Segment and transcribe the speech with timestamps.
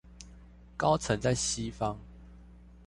[0.77, 1.95] 高層在西方